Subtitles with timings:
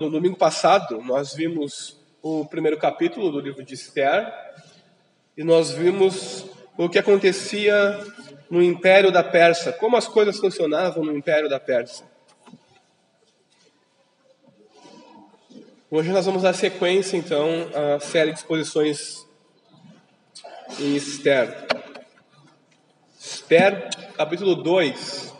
[0.00, 4.32] No domingo passado, nós vimos o primeiro capítulo do livro de Esther
[5.36, 7.98] e nós vimos o que acontecia
[8.48, 12.06] no Império da Pérsia, como as coisas funcionavam no Império da Pérsia.
[15.90, 17.48] Hoje nós vamos dar sequência, então,
[17.96, 19.26] à série de exposições
[20.78, 21.66] em Esther.
[23.18, 25.37] Esther, capítulo 2.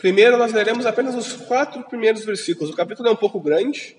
[0.00, 2.72] Primeiro, nós leremos apenas os quatro primeiros versículos.
[2.72, 3.94] O capítulo é um pouco grande,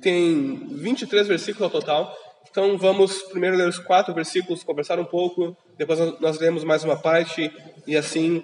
[0.00, 2.16] tem 23 versículos ao total.
[2.50, 6.96] Então, vamos primeiro ler os quatro versículos, conversar um pouco, depois nós leremos mais uma
[6.96, 7.52] parte
[7.86, 8.42] e assim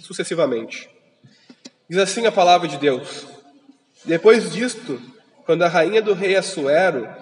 [0.00, 0.88] sucessivamente.
[1.86, 3.26] Diz assim a palavra de Deus:
[4.02, 5.02] Depois disto,
[5.44, 7.14] quando a rainha do rei Assuero,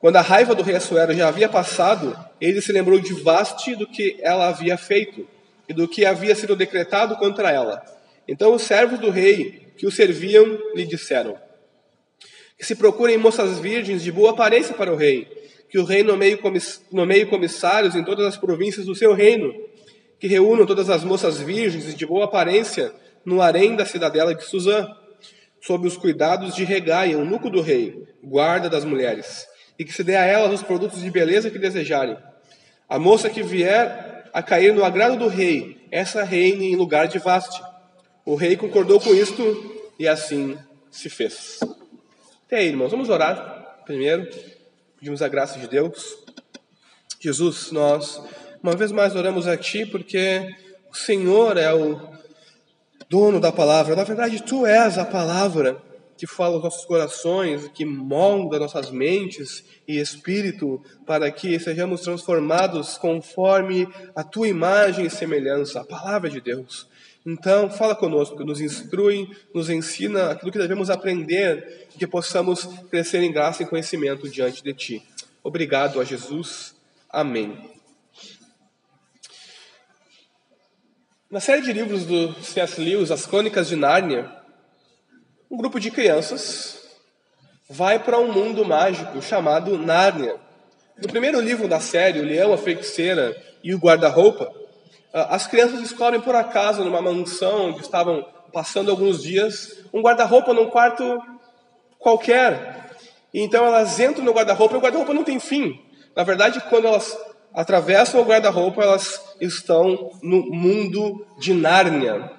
[0.00, 3.86] quando a raiva do rei Assuero já havia passado, ele se lembrou de Vaste do
[3.86, 5.24] que ela havia feito
[5.68, 9.90] e do que havia sido decretado contra ela então os servos do rei que o
[9.90, 11.38] serviam lhe disseram:
[12.58, 15.26] Que se procurem moças virgens de boa aparência para o rei,
[15.70, 19.54] que o rei nomeie, comiss nomeie comissários em todas as províncias do seu reino,
[20.18, 22.92] que reúnam todas as moças virgens de boa aparência
[23.24, 24.86] no harém da cidadela de Suzã,
[25.62, 29.46] sob os cuidados de Regai, eunuco do rei, guarda das mulheres,
[29.78, 32.18] e que se dê a elas os produtos de beleza que desejarem.
[32.86, 37.18] A moça que vier a cair no agrado do rei, essa reine em lugar de
[37.18, 37.69] Vaste
[38.30, 39.42] o rei concordou com isto
[39.98, 40.56] e assim
[40.88, 41.58] se fez.
[42.46, 44.30] Até aí, irmãos, vamos orar primeiro.
[44.96, 46.16] Pedimos a graça de Deus.
[47.18, 48.22] Jesus, nós
[48.62, 50.48] uma vez mais oramos a Ti porque
[50.92, 52.00] o Senhor é o
[53.08, 53.96] dono da palavra.
[53.96, 55.82] Na verdade, Tu és a palavra
[56.16, 62.96] que fala aos nossos corações, que molda nossas mentes e espírito, para que sejamos transformados
[62.96, 66.89] conforme a Tua imagem e semelhança, a palavra de Deus.
[67.24, 73.30] Então, fala conosco, nos instrui, nos ensina aquilo que devemos aprender, que possamos crescer em
[73.30, 75.02] graça e conhecimento diante de Ti.
[75.42, 76.74] Obrigado a Jesus.
[77.10, 77.70] Amém.
[81.30, 82.80] Na série de livros do C.S.
[82.80, 84.34] Lewis, As Crônicas de Nárnia,
[85.50, 86.80] um grupo de crianças
[87.68, 90.36] vai para um mundo mágico chamado Nárnia.
[91.00, 94.52] No primeiro livro da série, O Leão, a Feiticeira e o Guarda-Roupa,
[95.12, 100.70] as crianças descobrem por acaso, numa mansão onde estavam passando alguns dias, um guarda-roupa num
[100.70, 101.20] quarto
[101.98, 102.90] qualquer.
[103.32, 105.80] E então elas entram no guarda-roupa e o guarda-roupa não tem fim.
[106.16, 107.16] Na verdade, quando elas
[107.54, 112.30] atravessam o guarda-roupa, elas estão no mundo de Nárnia.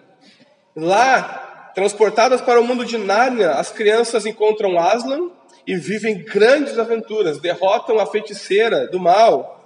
[0.76, 5.30] Lá, transportadas para o mundo de Nárnia, as crianças encontram Aslan
[5.68, 9.60] e vivem grandes aventuras, derrotam a feiticeira do mal.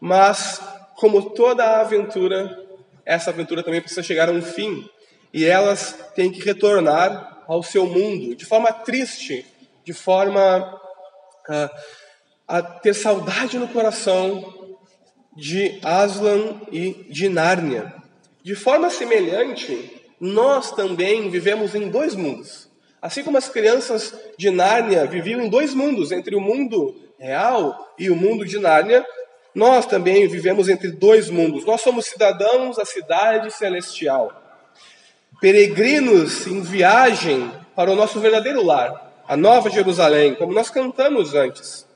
[0.00, 0.60] Mas
[0.98, 2.66] como toda aventura,
[3.06, 4.84] essa aventura também precisa chegar a um fim.
[5.32, 9.46] E elas têm que retornar ao seu mundo de forma triste,
[9.84, 10.80] de forma
[11.48, 11.70] a,
[12.48, 14.76] a ter saudade no coração
[15.36, 17.94] de Aslan e de Nárnia.
[18.42, 22.68] De forma semelhante, nós também vivemos em dois mundos.
[23.00, 28.10] Assim como as crianças de Nárnia viviam em dois mundos, entre o mundo real e
[28.10, 29.06] o mundo de Nárnia,
[29.54, 31.64] nós também vivemos entre dois mundos.
[31.64, 34.42] Nós somos cidadãos da cidade celestial,
[35.40, 41.86] peregrinos em viagem para o nosso verdadeiro lar, a Nova Jerusalém, como nós cantamos antes.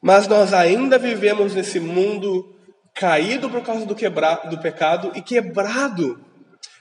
[0.00, 2.54] Mas nós ainda vivemos nesse mundo
[2.92, 6.20] caído por causa do, quebra, do pecado e quebrado.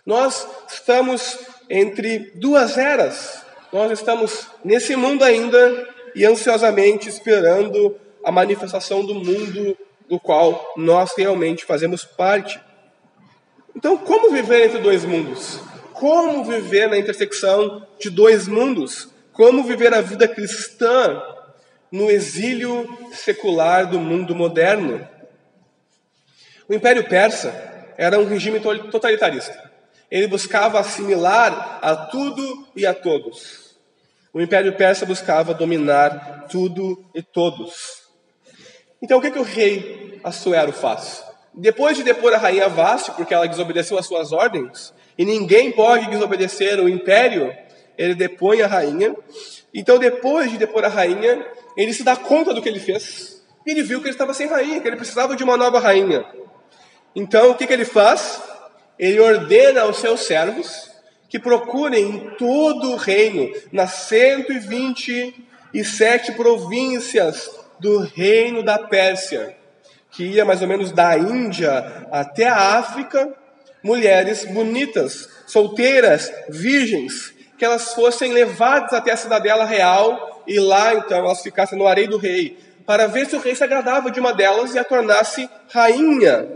[0.05, 1.37] Nós estamos
[1.69, 3.45] entre duas eras.
[3.71, 9.77] Nós estamos nesse mundo ainda e ansiosamente esperando a manifestação do mundo
[10.07, 12.59] do qual nós realmente fazemos parte.
[13.75, 15.59] Então, como viver entre dois mundos?
[15.93, 19.09] Como viver na intersecção de dois mundos?
[19.31, 21.21] Como viver a vida cristã
[21.91, 25.07] no exílio secular do mundo moderno?
[26.67, 29.71] O Império Persa era um regime totalitarista.
[30.09, 33.77] Ele buscava assimilar a tudo e a todos.
[34.33, 38.00] O Império Persa buscava dominar tudo e todos.
[39.01, 41.23] Então o que, que o rei Assuero faz?
[41.53, 46.09] Depois de depor a rainha Vaste, porque ela desobedeceu às suas ordens, e ninguém pode
[46.09, 47.53] desobedecer o império,
[47.97, 49.13] ele depõe a rainha.
[49.73, 51.45] Então, depois de depor a rainha,
[51.75, 53.43] ele se dá conta do que ele fez.
[53.65, 56.25] E ele viu que ele estava sem rainha, que ele precisava de uma nova rainha.
[57.13, 58.41] Então, o que, que ele faz?
[58.97, 60.89] Ele ordena aos seus servos
[61.27, 69.57] que procurem em todo o reino, nas 127 províncias do reino da Pérsia,
[70.11, 73.33] que ia mais ou menos da Índia até a África,
[73.83, 81.17] mulheres bonitas, solteiras, virgens, que elas fossem levadas até a cidadela real e lá então
[81.17, 84.33] elas ficassem no areio do rei, para ver se o rei se agradava de uma
[84.33, 86.47] delas e a tornasse rainha.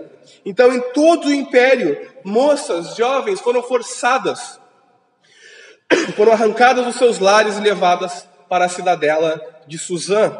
[0.46, 4.60] Então, em todo o império, moças, jovens foram forçadas,
[6.16, 10.36] foram arrancadas dos seus lares e levadas para a cidadela de Suzã,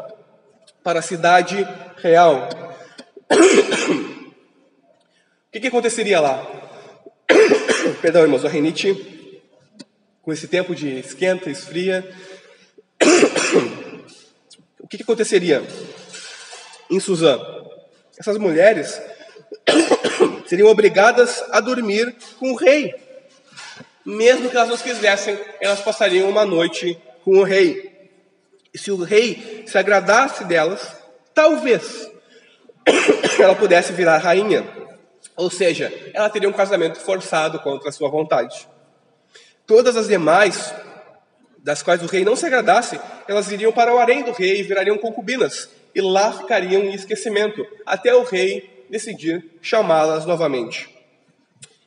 [0.86, 1.66] para a cidade
[1.96, 2.48] real.
[5.48, 6.46] O que, que aconteceria lá?
[8.02, 9.40] Perdão, irmãos, a rinite,
[10.20, 12.08] com esse tempo de esquenta, esfria.
[14.78, 15.66] O que, que aconteceria
[16.88, 17.40] em Suzã?
[18.16, 19.02] Essas mulheres
[20.46, 22.94] seriam obrigadas a dormir com o rei.
[24.04, 27.95] Mesmo que elas não quisessem, elas passariam uma noite com o rei.
[28.76, 30.94] E se o rei se agradasse delas,
[31.32, 32.10] talvez
[33.40, 34.68] ela pudesse virar rainha.
[35.34, 38.68] Ou seja, ela teria um casamento forçado contra a sua vontade.
[39.66, 40.74] Todas as demais,
[41.56, 44.62] das quais o rei não se agradasse, elas iriam para o harém do rei e
[44.62, 50.86] virariam concubinas, e lá ficariam em esquecimento, até o rei decidir chamá-las novamente.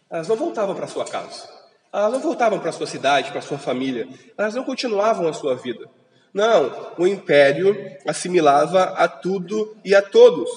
[0.09, 1.47] Elas não voltavam para sua casa,
[1.93, 5.87] elas não voltavam para sua cidade, para sua família, elas não continuavam a sua vida.
[6.33, 7.75] Não, o império
[8.07, 10.49] assimilava a tudo e a todos.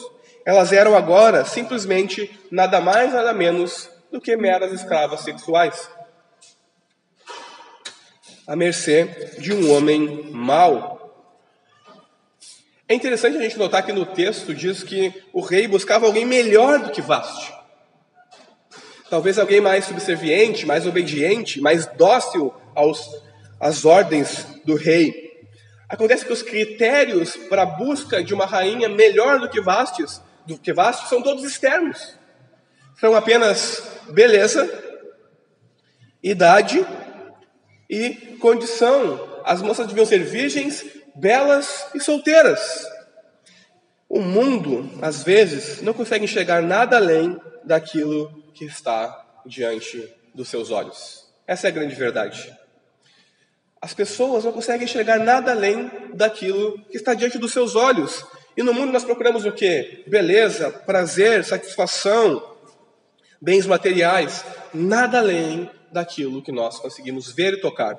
[0.44, 5.90] Elas eram agora simplesmente nada mais, nada menos do que meras escravas sexuais,
[8.46, 9.04] à mercê
[9.38, 10.92] de um homem mau.
[12.88, 16.80] É interessante a gente notar que no texto diz que o rei buscava alguém melhor
[16.80, 17.54] do que Vaste.
[19.08, 23.08] Talvez alguém mais subserviente, mais obediente, mais dócil aos,
[23.60, 25.21] às ordens do rei.
[25.92, 30.58] Acontece que os critérios para a busca de uma rainha melhor do que Vastes do
[30.58, 32.18] que vasto são todos externos.
[32.98, 34.68] São apenas beleza,
[36.22, 36.84] idade
[37.88, 38.10] e
[38.40, 39.40] condição.
[39.44, 40.84] As moças deviam ser virgens,
[41.14, 42.60] belas e solteiras.
[44.08, 50.70] O mundo, às vezes, não consegue enxergar nada além daquilo que está diante dos seus
[50.70, 51.26] olhos.
[51.46, 52.61] Essa é a grande verdade.
[53.82, 58.24] As pessoas não conseguem enxergar nada além daquilo que está diante dos seus olhos.
[58.56, 60.04] E no mundo nós procuramos o que?
[60.06, 62.54] Beleza, prazer, satisfação,
[63.40, 67.98] bens materiais, nada além daquilo que nós conseguimos ver e tocar.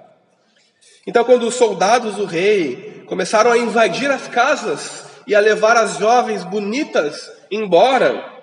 [1.06, 5.98] Então, quando os soldados do rei começaram a invadir as casas e a levar as
[5.98, 8.42] jovens bonitas embora,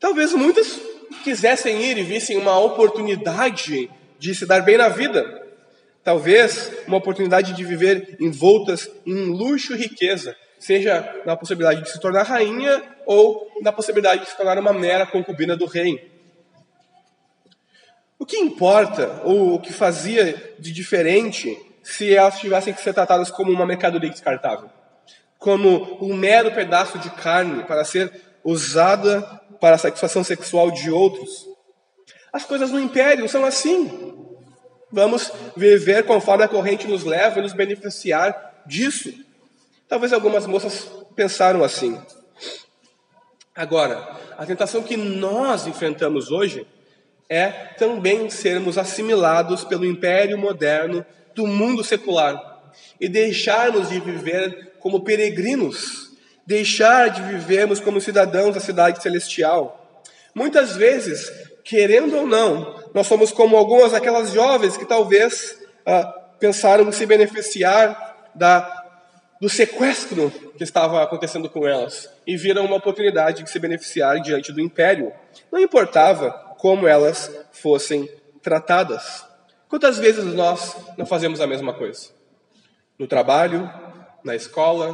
[0.00, 0.80] talvez muitas
[1.22, 3.88] quisessem ir e vissem uma oportunidade
[4.18, 5.47] de se dar bem na vida.
[6.04, 12.00] Talvez uma oportunidade de viver envoltas em luxo e riqueza, seja na possibilidade de se
[12.00, 16.10] tornar rainha ou na possibilidade de se tornar uma mera concubina do rei.
[18.18, 23.30] O que importa, ou o que fazia de diferente, se elas tivessem que ser tratadas
[23.30, 24.68] como uma mercadoria descartável?
[25.38, 28.12] Como um mero pedaço de carne para ser
[28.42, 29.22] usada
[29.60, 31.46] para a satisfação sexual de outros?
[32.32, 34.17] As coisas no império são assim.
[34.90, 39.12] Vamos viver conforme a corrente nos leva e nos beneficiar disso.
[39.88, 42.00] Talvez algumas moças pensaram assim.
[43.54, 46.66] Agora, a tentação que nós enfrentamos hoje
[47.28, 51.04] é também sermos assimilados pelo império moderno
[51.34, 56.12] do mundo secular e deixarmos de viver como peregrinos,
[56.46, 60.02] deixar de vivermos como cidadãos da cidade celestial.
[60.34, 61.30] Muitas vezes,
[61.64, 66.04] querendo ou não, nós somos como algumas daquelas jovens que talvez ah,
[66.38, 68.76] pensaram em se beneficiar da
[69.40, 74.52] do sequestro que estava acontecendo com elas e viram uma oportunidade de se beneficiar diante
[74.52, 75.12] do império.
[75.50, 78.10] Não importava como elas fossem
[78.42, 79.24] tratadas.
[79.68, 82.08] Quantas vezes nós não fazemos a mesma coisa?
[82.98, 83.70] No trabalho,
[84.24, 84.92] na escola,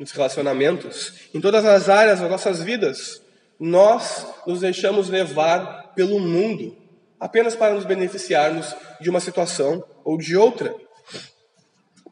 [0.00, 3.20] nos relacionamentos, em todas as áreas das nossas vidas,
[3.60, 6.76] nós nos deixamos levar pelo mundo
[7.22, 10.74] apenas para nos beneficiarmos de uma situação ou de outra.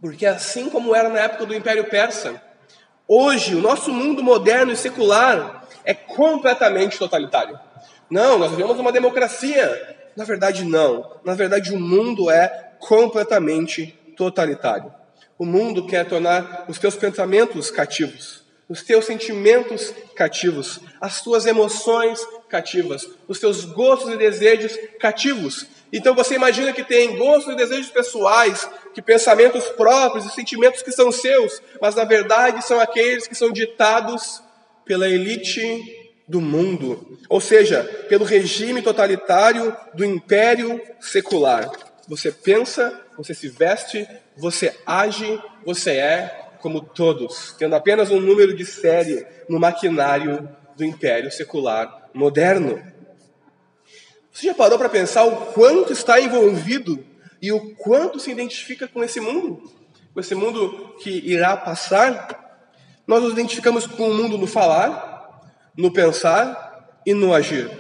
[0.01, 2.41] Porque assim como era na época do Império Persa,
[3.09, 7.59] hoje o nosso mundo moderno e secular é completamente totalitário.
[8.09, 9.99] Não, nós vivemos uma democracia.
[10.17, 11.19] Na verdade, não.
[11.25, 13.87] Na verdade, o mundo é completamente
[14.17, 14.95] totalitário.
[15.37, 22.25] O mundo quer tornar os teus pensamentos cativos, os teus sentimentos cativos, as tuas emoções
[22.51, 25.67] cativas, os teus gostos e desejos cativos.
[25.93, 30.93] Então você imagina que tem gostos e desejos pessoais, que pensamentos próprios e sentimentos que
[30.93, 34.43] são seus, mas na verdade são aqueles que são ditados
[34.85, 35.61] pela elite
[36.29, 41.71] do mundo, ou seja, pelo regime totalitário do império secular.
[42.07, 48.55] Você pensa, você se veste, você age, você é como todos, tendo apenas um número
[48.55, 52.83] de série no maquinário do império secular moderno.
[54.33, 57.05] Você já parou para pensar o quanto está envolvido
[57.43, 59.63] e o quanto se identifica com esse mundo?
[60.15, 62.63] Com esse mundo que irá passar?
[63.07, 65.41] Nós nos identificamos com o mundo no falar,
[65.77, 67.71] no pensar e no agir.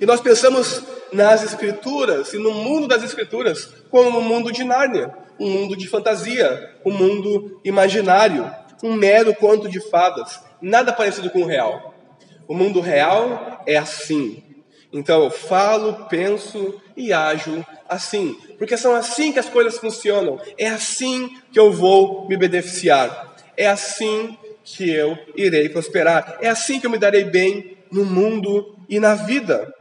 [0.00, 5.14] E nós pensamos nas Escrituras e no mundo das Escrituras como um mundo de Nárnia,
[5.38, 8.50] um mundo de fantasia, um mundo imaginário,
[8.82, 11.91] um mero conto de fadas, nada parecido com o real.
[12.46, 14.42] O mundo real é assim.
[14.92, 20.40] Então eu falo, penso e ajo assim, porque são assim que as coisas funcionam.
[20.58, 23.34] É assim que eu vou me beneficiar.
[23.56, 26.38] É assim que eu irei prosperar.
[26.40, 29.72] É assim que eu me darei bem no mundo e na vida.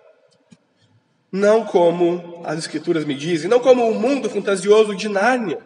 [1.32, 5.60] Não como as escrituras me dizem, não como o mundo fantasioso de Nárnia.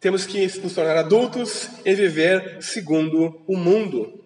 [0.00, 4.23] Temos que nos tornar adultos e viver segundo o mundo.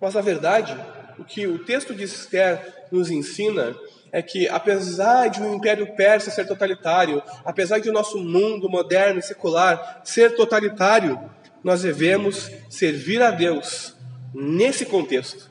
[0.00, 0.76] Mas a verdade,
[1.18, 3.76] o que o texto de Esther nos ensina
[4.12, 8.68] é que, apesar de o um Império Persa ser totalitário, apesar de o nosso mundo
[8.68, 11.20] moderno e secular ser totalitário,
[11.62, 13.94] nós devemos servir a Deus
[14.32, 15.50] nesse contexto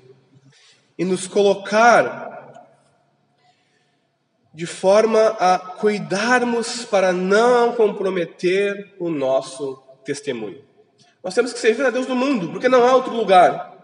[0.98, 2.26] e nos colocar
[4.54, 10.64] de forma a cuidarmos para não comprometer o nosso testemunho.
[11.24, 13.77] Nós temos que servir a Deus no mundo, porque não há outro lugar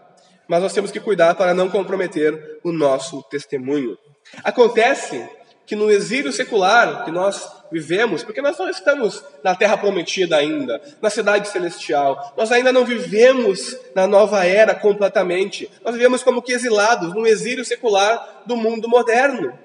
[0.48, 3.96] mas nós temos que cuidar para não comprometer o nosso testemunho.
[4.42, 5.28] Acontece
[5.66, 10.80] que no exílio secular que nós vivemos, porque nós não estamos na terra prometida ainda,
[11.00, 16.52] na cidade celestial, nós ainda não vivemos na nova era completamente, nós vivemos como que
[16.52, 19.58] exilados no exílio secular do mundo moderno.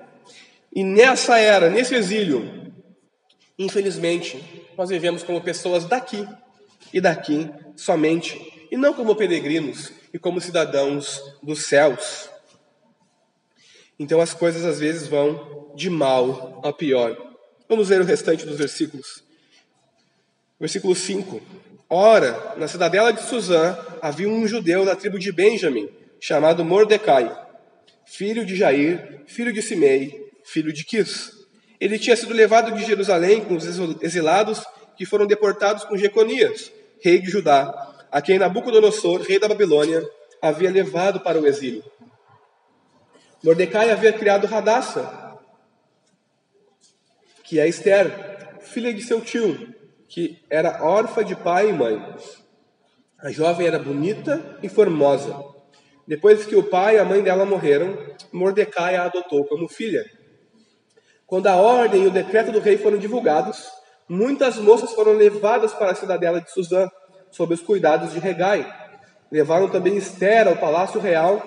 [0.74, 2.74] E nessa era, nesse exílio,
[3.57, 6.27] infelizmente, nós vivemos como pessoas daqui
[6.93, 8.39] e daqui somente,
[8.71, 12.29] e não como peregrinos e como cidadãos dos céus.
[13.97, 17.17] Então as coisas às vezes vão de mal a pior.
[17.67, 19.23] Vamos ver o restante dos versículos.
[20.59, 21.41] Versículo 5.
[21.89, 27.35] Ora, na cidadela de Suzã havia um judeu da tribo de Benjamim, chamado Mordecai,
[28.05, 31.31] filho de Jair, filho de Simei, filho de Quis.
[31.79, 33.65] Ele tinha sido levado de Jerusalém com os
[34.01, 34.63] exilados
[34.97, 36.71] que foram deportados com Jeconias,
[37.01, 40.07] rei de Judá, a quem Nabucodonosor, rei da Babilônia,
[40.41, 41.83] havia levado para o exílio.
[43.43, 45.37] Mordecai havia criado Radassa,
[47.43, 49.73] que é Esther, filha de seu tio,
[50.07, 52.15] que era órfã de pai e mãe.
[53.19, 55.43] A jovem era bonita e formosa.
[56.07, 57.97] Depois que o pai e a mãe dela morreram,
[58.31, 60.03] Mordecai a adotou como filha.
[61.25, 63.69] Quando a ordem e o decreto do rei foram divulgados,
[64.07, 66.89] muitas moças foram levadas para a cidadela de Suzã,
[67.31, 68.65] sob os cuidados de Regai.
[69.31, 71.45] Levaram também Esther ao palácio real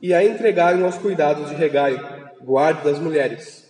[0.00, 1.98] e a entregaram aos cuidados de Regai,
[2.40, 3.68] guarda das mulheres.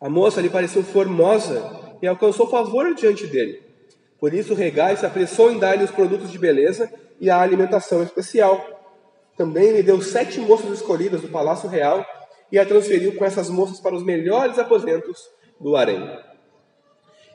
[0.00, 3.62] A moça lhe pareceu formosa e alcançou favor diante dele.
[4.18, 8.64] Por isso Regai se apressou em dar-lhe os produtos de beleza e a alimentação especial.
[9.36, 12.04] Também lhe deu sete moças escolhidas do palácio real
[12.50, 15.28] e a transferiu com essas moças para os melhores aposentos
[15.60, 16.08] do harém.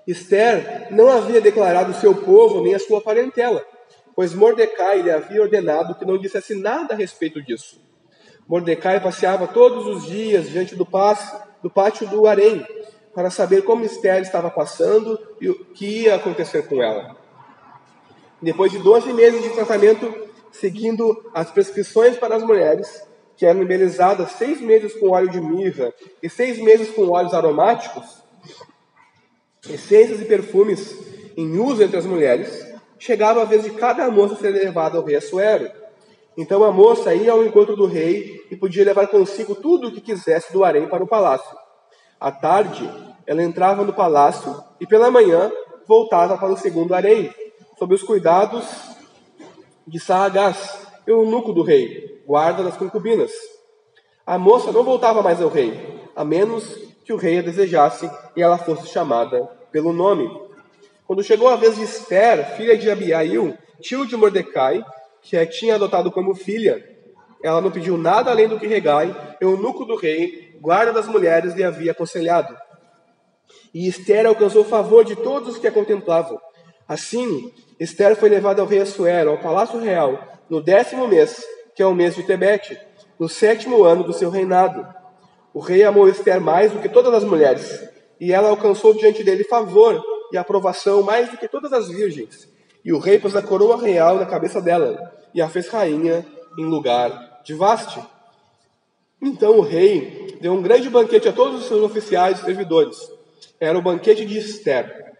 [0.07, 3.63] Esther não havia declarado seu povo nem a sua parentela,
[4.15, 7.81] pois Mordecai lhe havia ordenado que não dissesse nada a respeito disso.
[8.47, 12.65] Mordecai passeava todos os dias diante do pátio do harém
[13.13, 17.15] para saber como Esther estava passando e o que ia acontecer com ela.
[18.41, 20.13] Depois de 12 meses de tratamento,
[20.51, 23.03] seguindo as prescrições para as mulheres,
[23.37, 28.23] que eram embelezadas seis meses com óleo de mirra e seis meses com óleos aromáticos,
[29.69, 30.97] essências e perfumes
[31.37, 32.65] em uso entre as mulheres,
[32.97, 35.69] chegava a vez de cada moça ser levada ao rei Assuero.
[36.37, 40.01] Então a moça ia ao encontro do rei e podia levar consigo tudo o que
[40.01, 41.57] quisesse do harém para o palácio.
[42.19, 42.89] À tarde,
[43.25, 45.51] ela entrava no palácio e pela manhã
[45.87, 47.33] voltava para o segundo harém,
[47.77, 48.65] sob os cuidados
[49.87, 53.31] de Saagás, eunuco do rei, guarda das concubinas.
[54.25, 58.41] A moça não voltava mais ao rei, a menos que o rei a desejasse e
[58.41, 60.31] ela fosse chamada pelo nome.
[61.05, 64.81] Quando chegou a vez de Esther, filha de Abiail, tio de Mordecai,
[65.21, 66.81] que a tinha adotado como filha,
[67.43, 71.65] ela não pediu nada além do que Regai, eunuco do rei, guarda das mulheres, lhe
[71.65, 72.55] havia aconselhado.
[73.73, 76.39] E Esther alcançou o favor de todos os que a contemplavam.
[76.87, 80.17] Assim, Esther foi levada ao rei Assuero, ao palácio real,
[80.49, 81.43] no décimo mês,
[81.75, 82.79] que é o mês de Tebete,
[83.19, 85.00] no sétimo ano do seu reinado.
[85.53, 87.83] O rei amou Esther mais do que todas as mulheres,
[88.19, 92.47] e ela alcançou diante dele favor e aprovação mais do que todas as virgens.
[92.85, 96.25] E o rei pôs a coroa real na cabeça dela e a fez rainha
[96.57, 98.01] em lugar de Vaste.
[99.21, 102.97] Então o rei deu um grande banquete a todos os seus oficiais e servidores.
[103.59, 105.13] Era o banquete de Esther.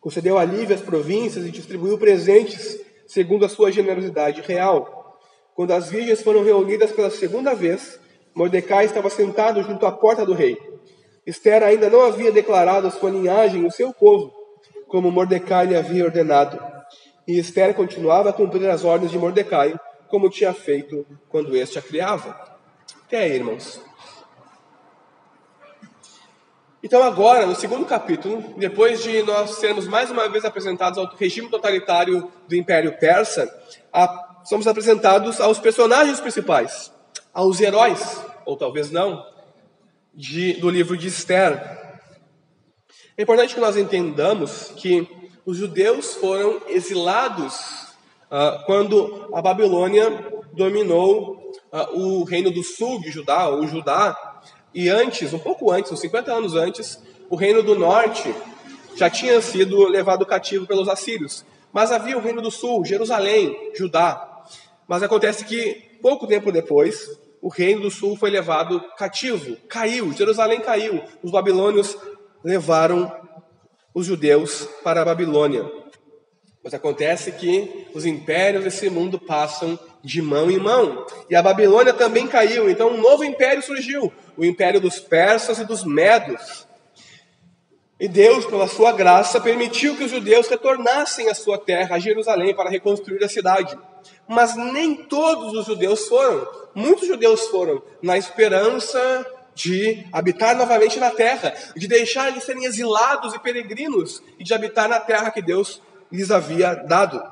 [0.00, 5.18] Concedeu alívio às províncias e distribuiu presentes segundo a sua generosidade real.
[5.54, 7.98] Quando as virgens foram reunidas pela segunda vez,
[8.34, 10.58] Mordecai estava sentado junto à porta do rei.
[11.26, 14.32] Esther ainda não havia declarado a sua linhagem o seu povo,
[14.88, 16.58] como Mordecai lhe havia ordenado.
[17.26, 21.82] E Esther continuava a cumprir as ordens de Mordecai, como tinha feito quando este a
[21.82, 22.36] criava.
[23.06, 23.80] Até aí, irmãos.
[26.82, 31.48] Então, agora, no segundo capítulo, depois de nós sermos mais uma vez apresentados ao regime
[31.50, 33.48] totalitário do Império Persa,
[33.92, 36.90] a, somos apresentados aos personagens principais,
[37.40, 39.24] aos heróis, ou talvez não,
[40.14, 41.54] de, do livro de Esther.
[43.16, 45.08] É importante que nós entendamos que
[45.46, 47.54] os judeus foram exilados
[48.30, 50.10] uh, quando a Babilônia
[50.52, 54.42] dominou uh, o reino do sul de Judá, ou Judá,
[54.74, 58.34] e antes, um pouco antes, uns 50 anos antes, o reino do norte
[58.96, 61.42] já tinha sido levado cativo pelos assírios.
[61.72, 64.44] Mas havia o reino do sul, Jerusalém, Judá.
[64.86, 70.60] Mas acontece que, pouco tempo depois, o reino do sul foi levado cativo, caiu, Jerusalém
[70.60, 71.02] caiu.
[71.22, 71.96] Os babilônios
[72.44, 73.10] levaram
[73.94, 75.70] os judeus para a Babilônia.
[76.62, 81.06] Mas acontece que os impérios desse mundo passam de mão em mão.
[81.30, 85.64] E a Babilônia também caiu, então um novo império surgiu, o império dos persas e
[85.64, 86.68] dos medos.
[87.98, 92.54] E Deus, pela sua graça, permitiu que os judeus retornassem à sua terra, a Jerusalém,
[92.54, 93.78] para reconstruir a cidade.
[94.28, 96.46] Mas nem todos os judeus foram.
[96.74, 103.34] Muitos judeus foram na esperança de habitar novamente na terra, de deixar de serem exilados
[103.34, 107.22] e peregrinos e de habitar na terra que Deus lhes havia dado.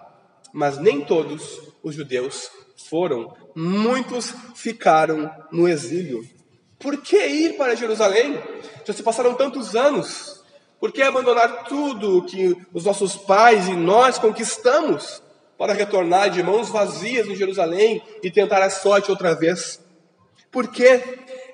[0.52, 2.50] Mas nem todos os judeus
[2.88, 6.26] foram, muitos ficaram no exílio.
[6.78, 8.40] Por que ir para Jerusalém?
[8.84, 10.44] Já se passaram tantos anos.
[10.78, 15.20] Por que abandonar tudo que os nossos pais e nós conquistamos
[15.58, 19.80] para retornar de mãos vazias em Jerusalém e tentar a sorte outra vez?
[20.52, 21.02] Por que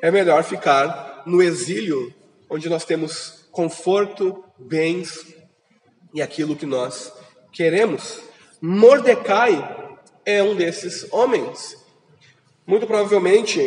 [0.03, 2.14] é melhor ficar no exílio,
[2.49, 5.35] onde nós temos conforto, bens
[6.12, 7.11] e aquilo que nós
[7.51, 8.21] queremos?
[8.61, 11.83] Mordecai é um desses homens.
[12.67, 13.61] Muito provavelmente,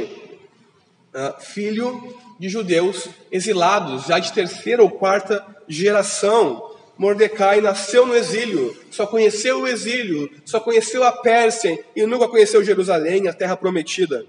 [1.14, 6.77] uh, filho de judeus exilados, já de terceira ou quarta geração.
[6.98, 12.64] Mordecai nasceu no exílio, só conheceu o exílio, só conheceu a Pérsia e nunca conheceu
[12.64, 14.26] Jerusalém, a terra prometida.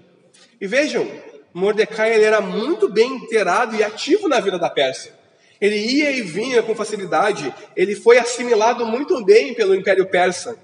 [0.61, 1.07] E vejam,
[1.53, 5.13] Mordecai ele era muito bem inteirado e ativo na vida da Pérsia.
[5.59, 10.57] Ele ia e vinha com facilidade, ele foi assimilado muito bem pelo Império Persa.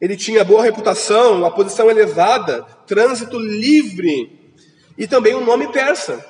[0.00, 4.52] Ele tinha boa reputação, uma posição elevada, trânsito livre
[4.98, 6.24] e também um nome persa,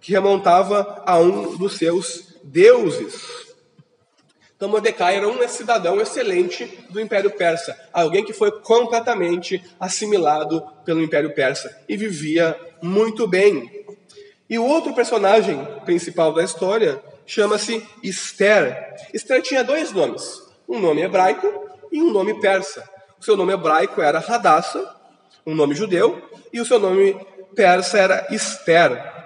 [0.00, 3.49] que remontava a um dos seus deuses.
[4.60, 11.00] Então Mordecai era um cidadão excelente do Império Persa, alguém que foi completamente assimilado pelo
[11.00, 13.86] Império Persa e vivia muito bem.
[14.50, 18.96] E o outro personagem principal da história chama-se Esther.
[19.14, 21.50] Esther tinha dois nomes, um nome hebraico
[21.90, 22.86] e um nome persa.
[23.18, 24.94] O seu nome hebraico era Hadassah,
[25.46, 26.20] um nome judeu,
[26.52, 27.16] e o seu nome
[27.56, 29.19] persa era Esther.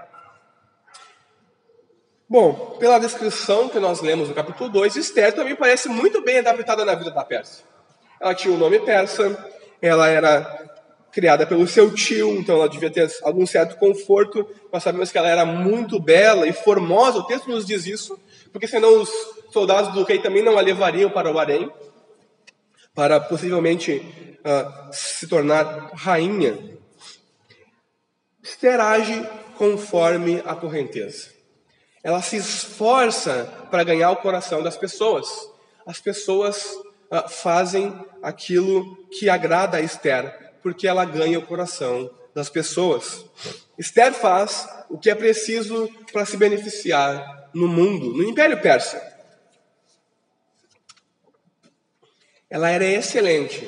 [2.28, 6.82] Bom, pela descrição que nós lemos no capítulo 2, Esther também parece muito bem adaptada
[6.82, 7.64] na vida da Pérsia.
[8.18, 9.36] Ela tinha o um nome persa,
[9.80, 10.64] ela era
[11.12, 14.48] criada pelo seu tio, então ela devia ter algum certo conforto.
[14.72, 18.18] Nós sabemos que ela era muito bela e formosa, o texto nos diz isso,
[18.50, 19.10] porque senão os
[19.52, 21.70] soldados do rei também não a levariam para o harém,
[22.94, 23.98] para possivelmente
[24.40, 26.58] uh, se tornar rainha.
[28.42, 31.33] Esther age conforme a correnteza.
[32.04, 35.26] Ela se esforça para ganhar o coração das pessoas.
[35.86, 36.62] As pessoas
[37.10, 43.24] uh, fazem aquilo que agrada a Esther, porque ela ganha o coração das pessoas.
[43.78, 49.00] Esther faz o que é preciso para se beneficiar no mundo, no Império Persa.
[52.50, 53.66] Ela era excelente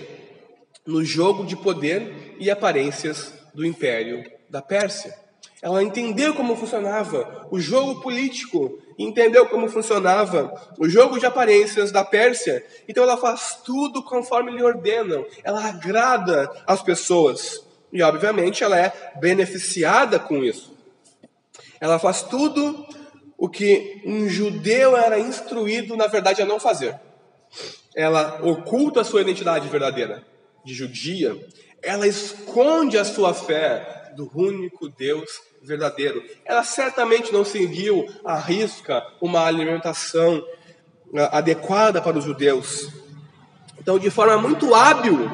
[0.87, 5.26] no jogo de poder e aparências do Império da Pérsia.
[5.67, 12.05] Ela entendeu como funcionava o jogo político, entendeu como funcionava o jogo de aparências da
[12.05, 12.65] Pérsia.
[12.89, 15.27] Então ela faz tudo conforme lhe ordenam.
[15.43, 17.67] Ela agrada as pessoas.
[17.93, 20.73] E obviamente ela é beneficiada com isso.
[21.81, 22.87] Ela faz tudo
[23.37, 26.95] o que um judeu era instruído, na verdade, a não fazer.
[27.93, 30.25] Ela oculta a sua identidade verdadeira
[30.65, 31.37] de judia,
[31.83, 35.29] ela esconde a sua fé do único Deus
[35.63, 36.25] verdadeiro.
[36.45, 40.45] Ela certamente não seguiu à risca uma alimentação
[41.15, 42.89] ah, adequada para os judeus.
[43.79, 45.31] Então, de forma muito hábil,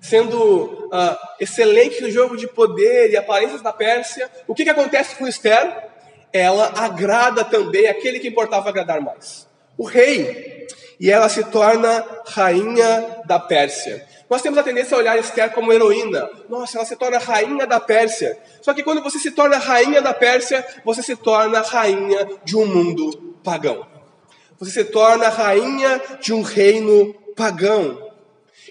[0.00, 5.16] sendo uh, excelente no jogo de poder e aparências da Pérsia, o que, que acontece
[5.16, 5.88] com Esther?
[6.32, 10.66] Ela agrada também aquele que importava agradar mais, o rei.
[10.98, 14.06] E ela se torna rainha da Pérsia.
[14.28, 16.28] Nós temos a tendência a olhar Esther como heroína.
[16.48, 18.36] Nossa, ela se torna rainha da Pérsia.
[18.60, 22.66] Só que quando você se torna rainha da Pérsia, você se torna rainha de um
[22.66, 23.86] mundo pagão.
[24.58, 28.06] Você se torna rainha de um reino pagão.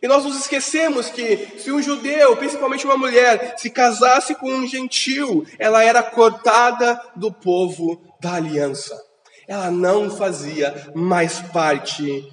[0.01, 4.67] E nós nos esquecemos que se um judeu, principalmente uma mulher, se casasse com um
[4.67, 8.99] gentil, ela era cortada do povo da aliança.
[9.47, 12.29] Ela não fazia mais parte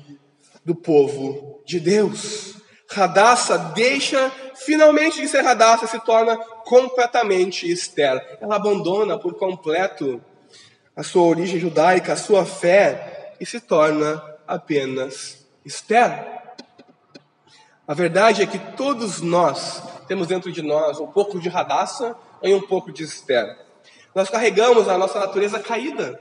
[0.64, 2.61] do povo de Deus.
[2.94, 8.38] Radassa deixa finalmente de ser Radassa, se torna completamente Esther.
[8.40, 10.22] Ela abandona por completo
[10.94, 16.42] a sua origem judaica, a sua fé e se torna apenas Esther.
[17.86, 22.54] A verdade é que todos nós temos dentro de nós um pouco de Radassa e
[22.54, 23.58] um pouco de Esther.
[24.14, 26.20] Nós carregamos a nossa natureza caída,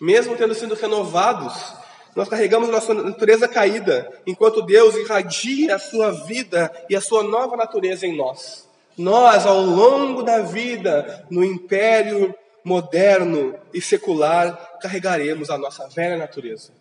[0.00, 1.74] mesmo tendo sido renovados.
[2.14, 7.56] Nós carregamos nossa natureza caída, enquanto Deus irradia a sua vida e a sua nova
[7.56, 8.68] natureza em nós.
[8.96, 16.72] Nós, ao longo da vida, no império moderno e secular, carregaremos a nossa velha natureza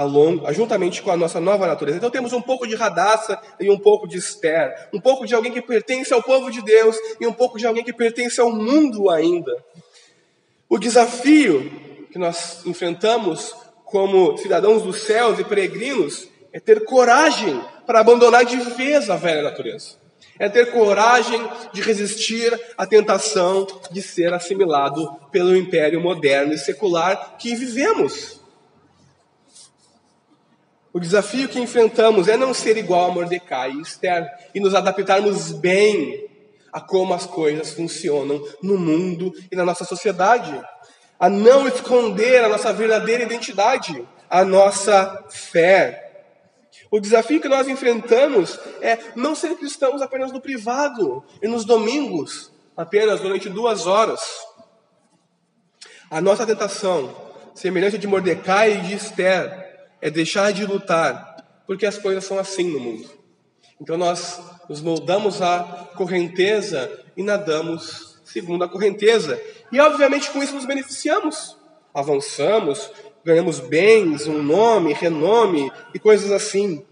[0.00, 1.98] longo, juntamente com a nossa nova natureza.
[1.98, 5.52] Então temos um pouco de Radassa e um pouco de Esther, um pouco de alguém
[5.52, 9.10] que pertence ao povo de Deus e um pouco de alguém que pertence ao mundo
[9.10, 9.52] ainda.
[10.68, 11.70] O desafio
[12.10, 13.54] que nós enfrentamos
[13.92, 19.42] como cidadãos dos céus e peregrinos é ter coragem para abandonar de vez a velha
[19.42, 20.00] natureza.
[20.38, 21.38] É ter coragem
[21.74, 28.40] de resistir à tentação de ser assimilado pelo império moderno e secular que vivemos.
[30.90, 35.52] O desafio que enfrentamos é não ser igual a Mordecai e Esther e nos adaptarmos
[35.52, 36.30] bem
[36.72, 40.58] a como as coisas funcionam no mundo e na nossa sociedade.
[41.22, 46.24] A não esconder a nossa verdadeira identidade, a nossa fé.
[46.90, 52.50] O desafio que nós enfrentamos é não ser cristãos apenas no privado e nos domingos,
[52.76, 54.20] apenas durante duas horas.
[56.10, 57.14] A nossa tentação,
[57.54, 61.36] semelhante de Mordecai e de Esther, é deixar de lutar,
[61.68, 63.08] porque as coisas são assim no mundo.
[63.80, 69.40] Então nós nos moldamos à correnteza e nadamos segundo a correnteza.
[69.70, 71.56] E obviamente com isso nos beneficiamos.
[71.94, 72.90] Avançamos,
[73.24, 76.84] ganhamos bens, um nome, renome e coisas assim.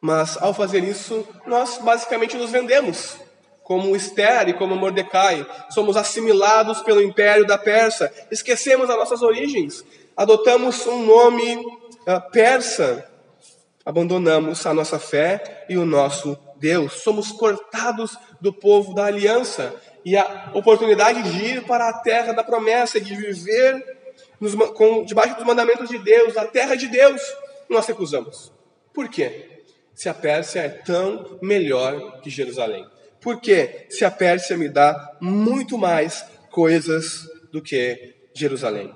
[0.00, 3.16] Mas ao fazer isso, nós basicamente nos vendemos.
[3.62, 9.84] Como Esther e como Mordecai, somos assimilados pelo império da Pérsia, esquecemos as nossas origens,
[10.16, 11.64] adotamos um nome
[12.32, 13.08] persa,
[13.86, 16.94] abandonamos a nossa fé e o nosso Deus.
[17.02, 19.72] Somos cortados do povo da aliança
[20.04, 23.98] e a oportunidade de ir para a terra da promessa, de viver
[24.40, 27.20] nos, com, debaixo dos mandamentos de Deus, a terra de Deus,
[27.68, 28.52] nós recusamos.
[28.92, 29.62] Por quê?
[29.94, 32.86] Se a Pérsia é tão melhor que Jerusalém.
[33.20, 33.86] Por quê?
[33.90, 38.94] Se a Pérsia me dá muito mais coisas do que Jerusalém.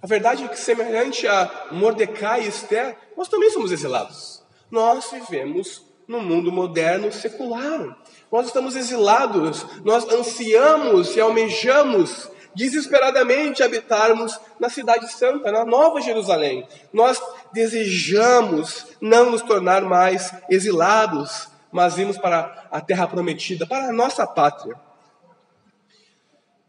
[0.00, 4.42] A verdade é que, semelhante a Mordecai e Esther, nós também somos exilados.
[4.70, 7.96] Nós vivemos no mundo moderno secular.
[8.30, 16.66] Nós estamos exilados, nós ansiamos e almejamos desesperadamente habitarmos na Cidade Santa, na Nova Jerusalém.
[16.92, 17.20] Nós
[17.52, 24.26] desejamos não nos tornar mais exilados, mas irmos para a terra prometida, para a nossa
[24.26, 24.74] pátria.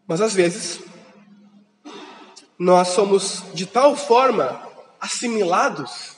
[0.05, 0.81] Mas às vezes
[2.59, 4.61] nós somos de tal forma
[4.99, 6.16] assimilados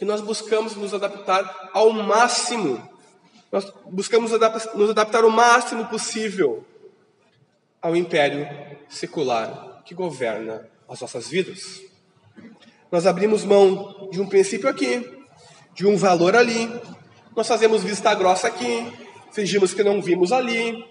[0.00, 2.82] que nós buscamos nos adaptar ao máximo,
[3.52, 4.30] nós buscamos
[4.74, 6.64] nos adaptar o máximo possível
[7.82, 8.48] ao império
[8.88, 11.82] secular que governa as nossas vidas.
[12.90, 15.06] Nós abrimos mão de um princípio aqui,
[15.74, 16.72] de um valor ali,
[17.36, 18.90] nós fazemos vista grossa aqui,
[19.30, 20.82] fingimos que não vimos ali,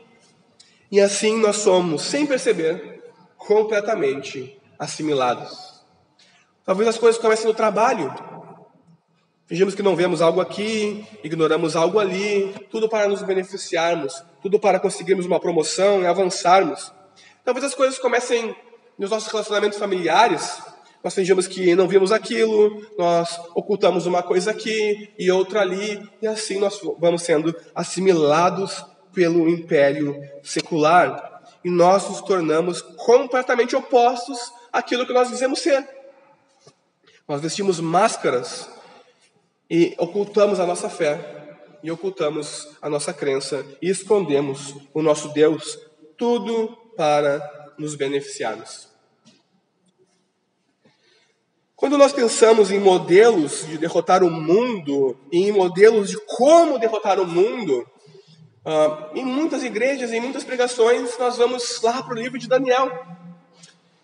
[0.92, 3.02] e assim nós somos, sem perceber,
[3.40, 5.84] completamente assimilados.
[6.64, 8.14] Talvez as coisas comecem no trabalho.
[9.50, 14.80] Fingimos que não vemos algo aqui, ignoramos algo ali, tudo para nos beneficiarmos, tudo para
[14.80, 16.94] conseguirmos uma promoção e avançarmos.
[17.44, 18.56] Talvez as coisas comecem
[18.96, 20.62] nos nossos relacionamentos familiares,
[21.04, 26.28] nós fingimos que não vimos aquilo, nós ocultamos uma coisa aqui e outra ali, e
[26.28, 31.42] assim nós vamos sendo assimilados pelo império secular.
[31.66, 35.90] E nós nos tornamos completamente opostos àquilo que nós dizemos ser.
[37.28, 38.78] Nós vestimos máscaras
[39.70, 41.38] e ocultamos a nossa fé,
[41.84, 45.78] e ocultamos a nossa crença, e escondemos o nosso Deus,
[46.18, 48.90] tudo para nos beneficiarmos.
[51.76, 57.22] Quando nós pensamos em modelos de derrotar o mundo e em modelos de como derrotar
[57.22, 57.88] o mundo,
[58.66, 62.92] uh, em muitas igrejas, em muitas pregações, nós vamos lá para o livro de Daniel.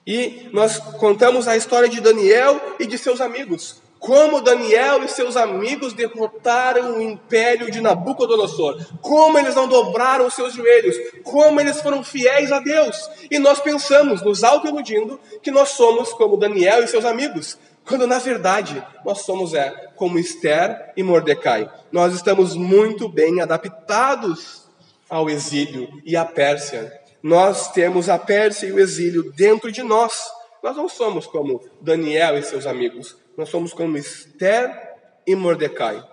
[0.07, 3.81] E nós contamos a história de Daniel e de seus amigos.
[4.05, 8.77] Como Daniel e seus amigos derrotaram o império de Nabucodonosor.
[9.01, 10.95] Como eles não dobraram os seus joelhos.
[11.23, 13.09] Como eles foram fiéis a Deus.
[13.31, 17.57] E nós pensamos, nos auto-iludindo, que nós somos como Daniel e seus amigos.
[17.83, 21.67] Quando na verdade nós somos é, como Esther e Mordecai.
[21.91, 24.69] Nós estamos muito bem adaptados
[25.09, 26.93] ao exílio e à Pérsia.
[27.23, 30.13] Nós temos a Pérsia e o exílio dentro de nós.
[30.61, 33.24] Nós não somos como Daniel e seus amigos.
[33.37, 34.71] Nós somos como Esther
[35.25, 36.03] e Mordecai.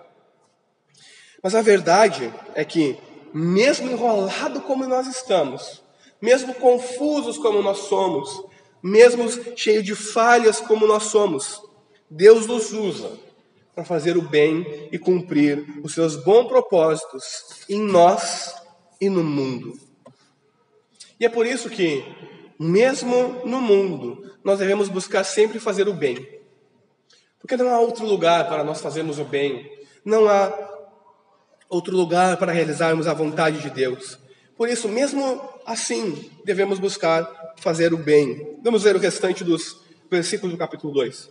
[1.41, 2.97] Mas a verdade é que,
[3.33, 5.83] mesmo enrolado como nós estamos,
[6.21, 8.43] mesmo confusos como nós somos,
[8.81, 11.61] mesmo cheios de falhas como nós somos,
[12.09, 13.11] Deus nos usa
[13.73, 18.55] para fazer o bem e cumprir os seus bons propósitos em nós
[19.01, 19.77] e no mundo.
[21.19, 22.05] E é por isso que,
[22.59, 26.42] mesmo no mundo, nós devemos buscar sempre fazer o bem.
[27.43, 29.69] Porque não há outro lugar para nós fazermos o bem,
[30.05, 30.49] não há
[31.67, 34.17] outro lugar para realizarmos a vontade de Deus.
[34.55, 38.57] Por isso, mesmo assim, devemos buscar fazer o bem.
[38.63, 41.29] Vamos ver o restante dos versículos do capítulo 2.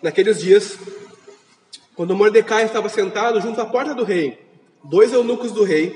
[0.00, 0.78] Naqueles dias,
[1.96, 4.38] quando Mordecai estava sentado junto à porta do rei,
[4.84, 5.90] dois eunucos do rei,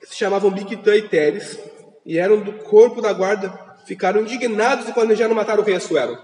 [0.00, 1.58] que se chamavam Bigtã e Teres,
[2.04, 6.18] e eram do corpo da guarda, ficaram indignados e planejaram matar o rei Assuero.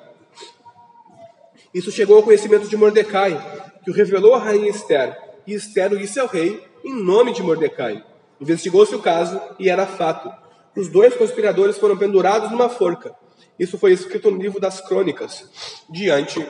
[1.72, 3.36] Isso chegou ao conhecimento de Mordecai,
[3.84, 5.16] que o revelou à rainha Esther,
[5.46, 8.04] e Esther o disse ao rei em nome de Mordecai.
[8.40, 10.30] Investigou-se o caso e era fato.
[10.76, 13.14] Os dois conspiradores foram pendurados numa forca.
[13.58, 15.48] Isso foi escrito no livro das crônicas,
[15.90, 16.46] diante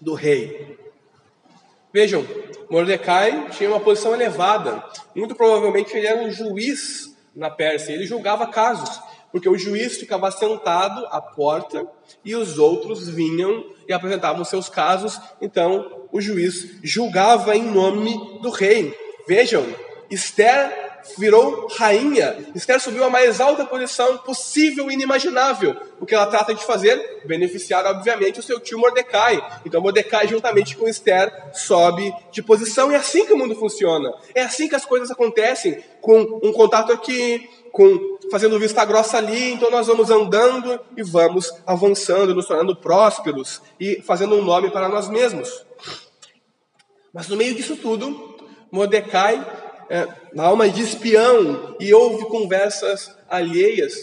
[0.00, 0.78] do rei.
[1.92, 2.26] Vejam,
[2.70, 4.82] Mordecai tinha uma posição elevada.
[5.14, 7.92] Muito provavelmente ele era um juiz na Pérsia.
[7.92, 9.00] Ele julgava casos,
[9.32, 11.86] porque o juiz ficava sentado à porta
[12.24, 15.20] e os outros vinham e apresentavam seus casos.
[15.40, 18.94] Então o juiz julgava em nome do rei.
[19.26, 19.64] Vejam,
[20.10, 22.36] Esther virou rainha.
[22.54, 25.76] Esther subiu à mais alta posição possível e inimaginável.
[26.00, 27.22] O que ela trata de fazer?
[27.24, 29.40] Beneficiar, obviamente, o seu tio Mordecai.
[29.64, 32.90] Então, Mordecai, juntamente com Esther, sobe de posição.
[32.90, 34.12] É assim que o mundo funciona.
[34.34, 35.82] É assim que as coisas acontecem.
[36.00, 39.52] Com um contato aqui, com fazendo vista grossa ali.
[39.52, 44.88] Então, nós vamos andando e vamos avançando, nos tornando prósperos e fazendo um nome para
[44.88, 45.64] nós mesmos.
[47.12, 48.36] Mas no meio disso tudo,
[48.70, 49.44] Mordecai
[49.88, 53.94] é, alma de espião e ouve conversas alheias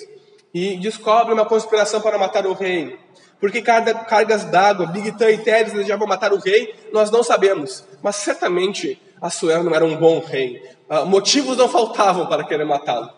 [0.53, 2.97] e descobre uma conspiração para matar o rei.
[3.39, 7.85] Porque cargas d'água, Bigtan e Teres desejavam matar o rei, nós não sabemos.
[8.01, 10.61] Mas certamente Assuero não era um bom rei.
[10.89, 13.09] Uh, motivos não faltavam para querer matá-lo.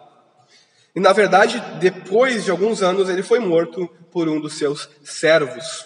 [0.98, 5.86] E na verdade, depois de alguns anos, ele foi morto por um dos seus servos.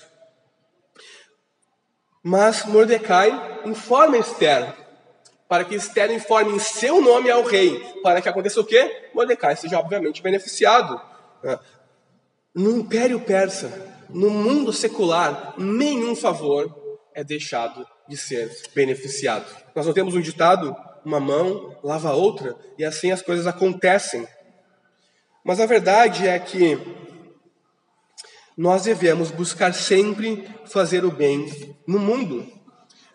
[2.23, 4.73] Mas Mordecai informa Esther
[5.49, 9.09] para que Esther informe em seu nome ao rei, para que aconteça o quê?
[9.13, 11.01] Mordecai seja obviamente beneficiado.
[11.43, 11.59] É.
[12.55, 13.69] No Império Persa,
[14.07, 16.73] no mundo secular, nenhum favor
[17.13, 19.45] é deixado de ser beneficiado.
[19.75, 24.25] Nós não temos um ditado, uma mão lava a outra, e assim as coisas acontecem.
[25.43, 26.79] Mas a verdade é que
[28.57, 31.49] nós devemos buscar sempre fazer o bem
[31.87, 32.47] no mundo.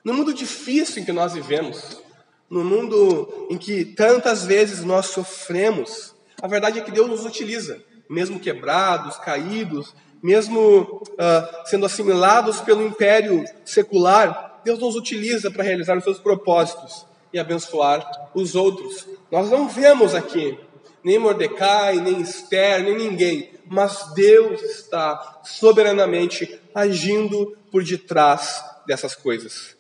[0.05, 2.03] No mundo difícil em que nós vivemos,
[2.51, 7.81] no mundo em que tantas vezes nós sofremos, a verdade é que Deus nos utiliza,
[8.09, 15.97] mesmo quebrados, caídos, mesmo uh, sendo assimilados pelo império secular, Deus nos utiliza para realizar
[15.97, 19.07] os seus propósitos e abençoar os outros.
[19.31, 20.59] Nós não vemos aqui
[21.07, 29.77] nem Mordecai, nem Esther, nem ninguém, mas Deus está soberanamente agindo por detrás dessas coisas.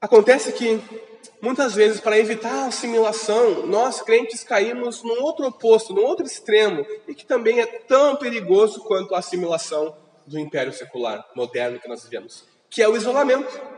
[0.00, 0.80] Acontece que
[1.42, 6.86] muitas vezes, para evitar a assimilação, nós crentes caímos num outro oposto, num outro extremo,
[7.06, 9.94] e que também é tão perigoso quanto a assimilação
[10.26, 13.71] do império secular moderno que nós vivemos, que é o isolamento.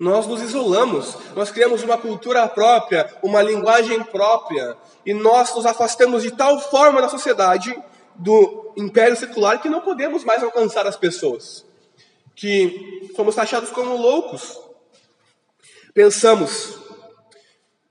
[0.00, 6.22] Nós nos isolamos, nós criamos uma cultura própria, uma linguagem própria, e nós nos afastamos
[6.22, 7.78] de tal forma da sociedade,
[8.14, 11.66] do império secular, que não podemos mais alcançar as pessoas,
[12.34, 14.58] que somos taxados como loucos.
[15.92, 16.78] Pensamos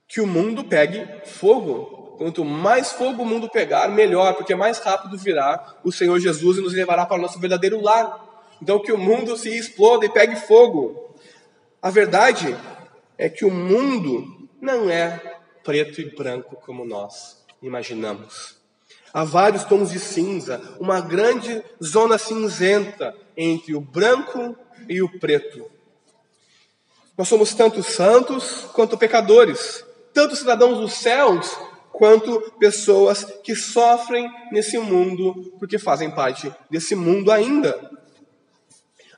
[0.08, 2.16] que o mundo pegue fogo.
[2.18, 6.62] Quanto mais fogo o mundo pegar, melhor, porque mais rápido virá o Senhor Jesus e
[6.62, 8.26] nos levará para o nosso verdadeiro lar.
[8.60, 11.09] Então, que o mundo se exploda e pegue fogo.
[11.82, 12.58] A verdade
[13.18, 18.58] é que o mundo não é preto e branco como nós imaginamos.
[19.14, 24.58] Há vários tons de cinza, uma grande zona cinzenta entre o branco
[24.90, 25.72] e o preto.
[27.18, 31.50] Nós somos tanto santos quanto pecadores, tanto cidadãos dos céus
[31.94, 37.90] quanto pessoas que sofrem nesse mundo porque fazem parte desse mundo ainda.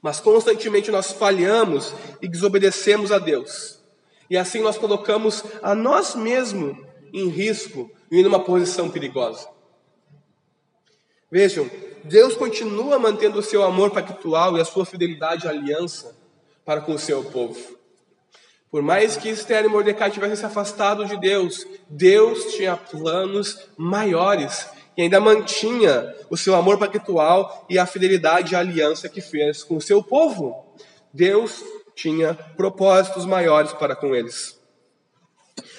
[0.02, 3.80] Mas constantemente nós falhamos e desobedecemos a Deus.
[4.30, 6.78] E assim nós colocamos a nós mesmos
[7.14, 9.48] em risco e em uma posição perigosa.
[11.30, 11.70] Vejam,
[12.04, 16.18] Deus continua mantendo o seu amor pactual e a sua fidelidade à aliança
[16.66, 17.60] para com o seu povo.
[18.72, 24.68] Por mais que Esther e Mordecai tivessem se afastado de Deus, Deus tinha planos maiores
[24.97, 29.77] e ainda mantinha o seu amor pactual e a fidelidade à aliança que fez com
[29.77, 30.65] o seu povo.
[31.13, 31.63] Deus
[31.95, 34.60] tinha propósitos maiores para com eles.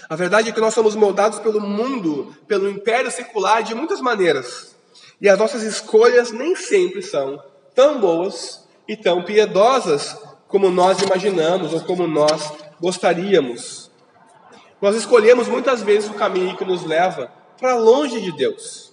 [0.08, 4.74] A verdade é que nós somos moldados pelo mundo, pelo império secular de muitas maneiras.
[5.20, 7.42] E as nossas escolhas nem sempre são
[7.74, 10.16] tão boas e tão piedosas
[10.48, 13.90] como nós imaginamos ou como nós gostaríamos.
[14.80, 18.91] Nós escolhemos muitas vezes o caminho que nos leva para longe de Deus.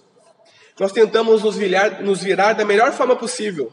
[0.80, 3.70] Nós tentamos nos virar, nos virar da melhor forma possível,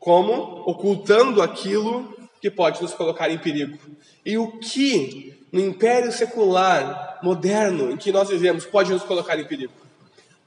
[0.00, 0.32] como
[0.68, 3.78] ocultando aquilo que pode nos colocar em perigo.
[4.26, 9.44] E o que no império secular moderno em que nós vivemos pode nos colocar em
[9.44, 9.72] perigo?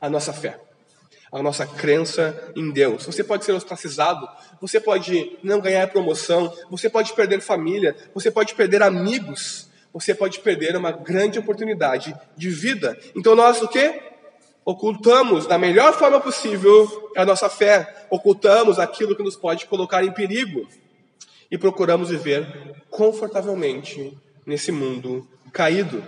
[0.01, 0.59] A nossa fé
[1.29, 3.05] a nossa crença em Deus.
[3.05, 4.27] Você pode ser ostracizado,
[4.61, 10.39] você pode não ganhar promoção, você pode perder família, você pode perder amigos, você pode
[10.39, 12.97] perder uma grande oportunidade de vida.
[13.13, 14.06] Então nós o que?
[14.67, 20.11] Ocultamos da melhor forma possível a nossa fé, ocultamos aquilo que nos pode colocar em
[20.11, 20.67] perigo
[21.49, 24.13] e procuramos viver confortavelmente
[24.45, 26.03] nesse mundo caído.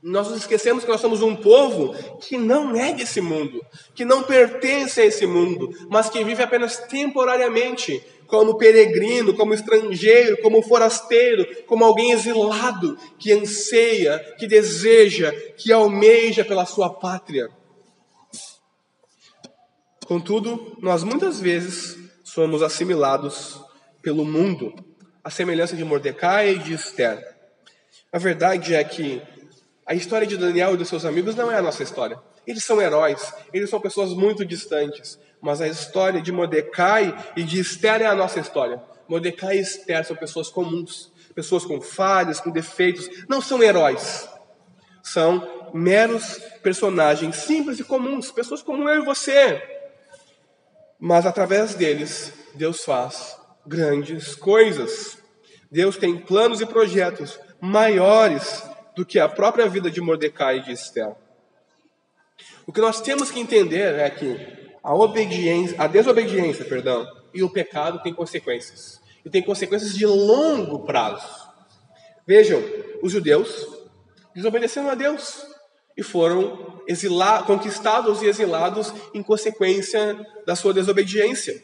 [0.00, 3.60] Nós nos esquecemos que nós somos um povo que não é desse mundo,
[3.96, 8.00] que não pertence a esse mundo, mas que vive apenas temporariamente,
[8.34, 16.44] como peregrino, como estrangeiro, como forasteiro, como alguém exilado, que anseia, que deseja, que almeja
[16.44, 17.48] pela sua pátria.
[20.04, 23.60] Contudo, nós muitas vezes somos assimilados
[24.02, 24.74] pelo mundo,
[25.22, 27.24] a semelhança de Mordecai e de Esther.
[28.12, 29.22] A verdade é que
[29.86, 32.20] a história de Daniel e dos seus amigos não é a nossa história.
[32.44, 35.18] Eles são heróis, eles são pessoas muito distantes.
[35.44, 38.82] Mas a história de Mordecai e de Esther é a nossa história.
[39.06, 43.10] Mordecai e Esther são pessoas comuns, pessoas com falhas, com defeitos.
[43.28, 44.26] Não são heróis.
[45.02, 49.62] São meros personagens simples e comuns, pessoas como eu e você.
[50.98, 55.18] Mas através deles, Deus faz grandes coisas.
[55.70, 58.62] Deus tem planos e projetos maiores
[58.96, 61.14] do que a própria vida de Mordecai e de Esther.
[62.66, 67.48] O que nós temos que entender é que a obediência, a desobediência, perdão, e o
[67.48, 69.00] pecado têm consequências.
[69.24, 71.26] E tem consequências de longo prazo.
[72.26, 72.62] Vejam,
[73.02, 73.66] os judeus
[74.34, 75.46] desobedeceram a Deus
[75.96, 81.62] e foram exilados, conquistados e exilados em consequência da sua desobediência.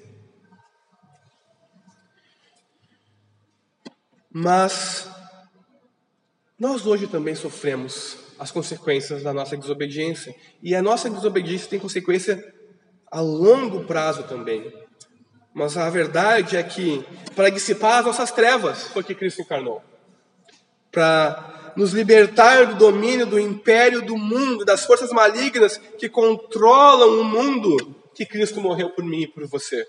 [4.32, 5.10] Mas
[6.58, 10.34] nós hoje também sofremos as consequências da nossa desobediência.
[10.62, 12.59] E a nossa desobediência tem consequência
[13.10, 14.72] a longo prazo também.
[15.52, 17.04] Mas a verdade é que,
[17.34, 19.82] para dissipar as nossas trevas, foi que Cristo encarnou.
[20.92, 27.24] Para nos libertar do domínio do império do mundo, das forças malignas que controlam o
[27.24, 29.86] mundo, que Cristo morreu por mim e por você.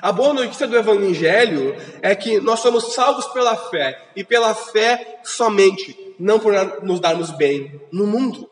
[0.00, 5.20] A boa notícia do Evangelho é que nós somos salvos pela fé, e pela fé
[5.24, 8.48] somente, não por nos darmos bem no mundo.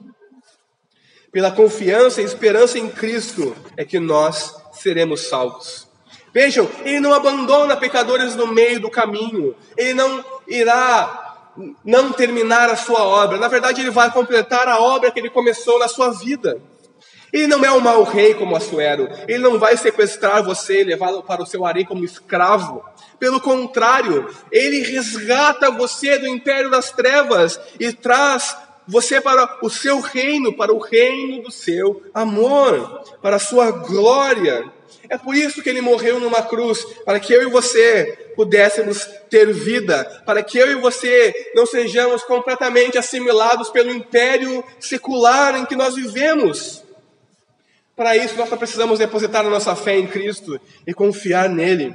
[1.35, 5.89] Pela confiança e esperança em Cristo é que nós seremos salvos.
[6.33, 11.51] Vejam, Ele não abandona pecadores no meio do caminho, Ele não irá
[11.85, 13.37] não terminar a sua obra.
[13.37, 16.61] Na verdade, ele vai completar a obra que ele começou na sua vida.
[17.33, 19.09] Ele não é um mau rei como Assuero.
[19.27, 22.85] Ele não vai sequestrar você e levá-lo para o seu harém como escravo.
[23.19, 28.57] Pelo contrário, ele resgata você do império das trevas e traz
[28.87, 34.71] você para o seu reino, para o reino do seu amor, para a sua glória.
[35.09, 39.53] É por isso que ele morreu numa cruz, para que eu e você pudéssemos ter
[39.53, 45.77] vida, para que eu e você não sejamos completamente assimilados pelo império secular em que
[45.77, 46.83] nós vivemos.
[47.97, 51.95] Para isso, nós só precisamos depositar a nossa fé em Cristo e confiar nele.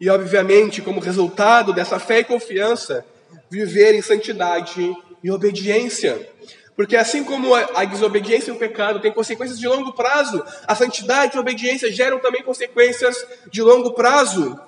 [0.00, 3.04] E, obviamente, como resultado dessa fé e confiança,
[3.50, 6.28] viver em santidade e obediência.
[6.74, 11.34] Porque assim como a desobediência e o pecado têm consequências de longo prazo, a santidade
[11.34, 14.58] e a obediência geram também consequências de longo prazo,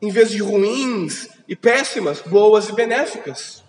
[0.00, 3.62] em vez de ruins e péssimas, boas e benéficas.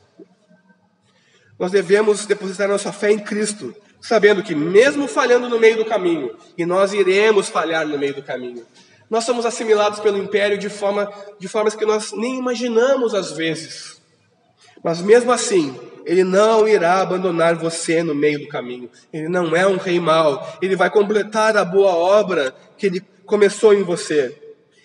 [1.60, 6.36] Nós devemos depositar nossa fé em Cristo, sabendo que mesmo falhando no meio do caminho,
[6.58, 8.66] e nós iremos falhar no meio do caminho,
[9.10, 14.02] nós somos assimilados pelo império de, forma, de formas que nós nem imaginamos às vezes.
[14.84, 18.90] Mas mesmo assim, ele não irá abandonar você no meio do caminho.
[19.12, 20.58] Ele não é um rei mau.
[20.62, 24.38] Ele vai completar a boa obra que ele começou em você.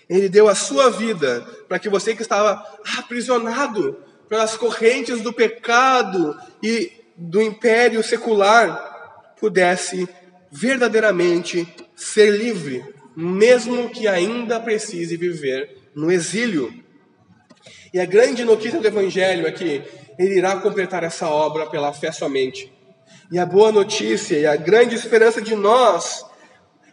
[0.08, 2.64] Ele deu a sua vida para que você que estava
[2.96, 3.98] aprisionado
[4.28, 10.08] pelas correntes do pecado e do império secular pudesse
[10.50, 12.84] verdadeiramente ser livre,
[13.16, 16.72] mesmo que ainda precise viver no exílio.
[17.92, 19.82] E a grande notícia do Evangelho é que
[20.18, 22.72] ele irá completar essa obra pela fé somente.
[23.30, 26.24] E a boa notícia e a grande esperança de nós,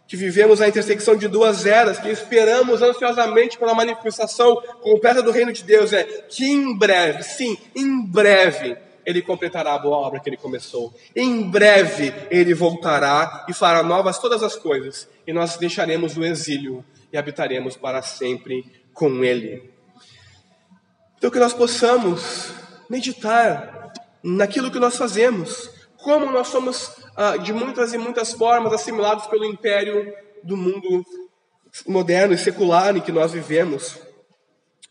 [0.08, 5.52] que vivemos a intersecção de duas eras, que esperamos ansiosamente pela manifestação completa do reino
[5.52, 10.30] de Deus, é que em breve, sim, em breve, ele completará a boa obra que
[10.30, 10.94] ele começou.
[11.16, 16.84] Em breve ele voltará e fará novas todas as coisas, e nós deixaremos o exílio
[17.12, 19.72] e habitaremos para sempre com ele.
[21.18, 22.52] Então que nós possamos
[22.90, 29.26] meditar naquilo que nós fazemos, como nós somos ah, de muitas e muitas formas assimilados
[29.28, 30.14] pelo império
[30.44, 31.04] do mundo
[31.88, 33.98] moderno e secular em que nós vivemos.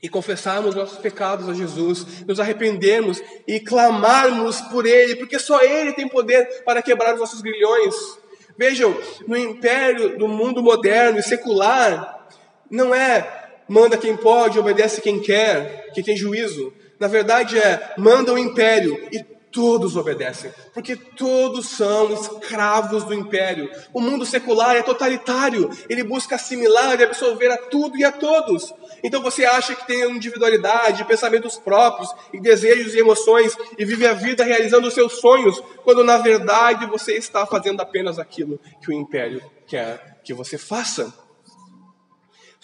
[0.02, 5.94] E confessarmos nossos pecados a Jesus, nos arrependermos e clamarmos por Ele, porque só Ele
[5.94, 7.94] tem poder para quebrar os nossos grilhões.
[8.58, 8.94] Vejam,
[9.26, 12.28] no império do mundo moderno e secular,
[12.70, 16.72] não é manda quem pode, obedece quem quer, que tem juízo.
[16.98, 19.24] Na verdade é manda o império e
[19.54, 23.70] todos obedecem, porque todos são escravos do império.
[23.92, 28.74] O mundo secular é totalitário, ele busca assimilar e absorver a tudo e a todos.
[29.02, 34.12] Então você acha que tem individualidade, pensamentos próprios, e desejos e emoções, e vive a
[34.12, 38.92] vida realizando os seus sonhos, quando na verdade você está fazendo apenas aquilo que o
[38.92, 41.23] império quer que você faça.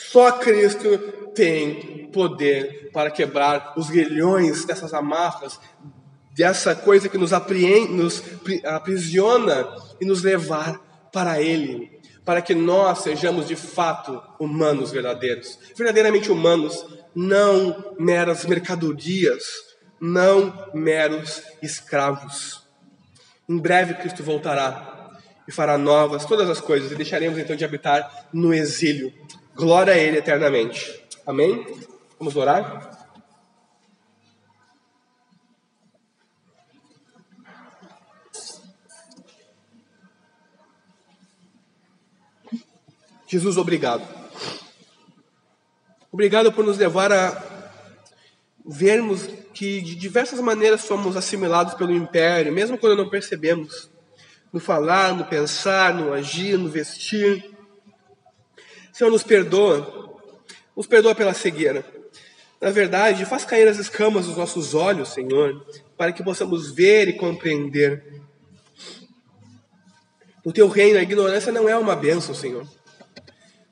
[0.09, 0.99] Só Cristo
[1.35, 5.61] tem poder para quebrar os grilhões dessas amarras,
[6.35, 8.23] dessa coisa que nos, apreende, nos
[8.65, 9.69] aprisiona
[10.01, 10.81] e nos levar
[11.13, 16.85] para Ele, para que nós sejamos de fato humanos verdadeiros, verdadeiramente humanos,
[17.15, 19.45] não meras mercadorias,
[20.01, 22.67] não meros escravos.
[23.47, 25.11] Em breve Cristo voltará
[25.47, 29.20] e fará novas todas as coisas, e deixaremos então de habitar no exílio
[29.61, 31.05] Glória a Ele eternamente.
[31.27, 31.67] Amém?
[32.19, 32.99] Vamos orar?
[43.27, 44.03] Jesus, obrigado.
[46.11, 47.71] Obrigado por nos levar a
[48.65, 53.91] vermos que de diversas maneiras somos assimilados pelo império, mesmo quando não percebemos.
[54.51, 57.60] No falar, no pensar, no agir, no vestir.
[58.93, 60.19] Senhor, nos perdoa,
[60.77, 61.85] nos perdoa pela cegueira.
[62.61, 65.65] Na verdade, faz cair as escamas dos nossos olhos, Senhor,
[65.97, 68.21] para que possamos ver e compreender.
[70.45, 72.67] No teu reino, a ignorância não é uma bênção, Senhor.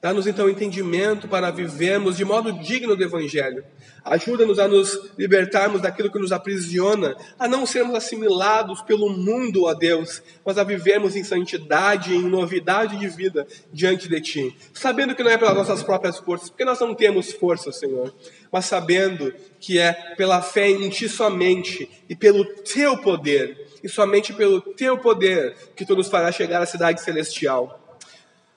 [0.01, 3.64] Dá-nos então entendimento para vivermos de modo digno do Evangelho.
[4.05, 9.74] Ajuda-nos a nos libertarmos daquilo que nos aprisiona, a não sermos assimilados pelo mundo, ó
[9.74, 14.57] Deus, mas a vivermos em santidade, em novidade de vida diante de Ti.
[14.72, 18.14] Sabendo que não é pelas nossas próprias forças, porque nós não temos força, Senhor,
[18.53, 24.32] mas sabendo que é pela fé em Ti somente e pelo Teu poder, e somente
[24.32, 27.88] pelo Teu poder que Tu nos fará chegar à cidade celestial.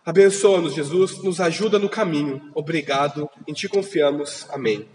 [0.04, 2.42] Abençoa-nos, Jesus, nos ajuda no caminho.
[2.56, 4.48] Obrigado, em Ti confiamos.
[4.50, 4.88] Amém.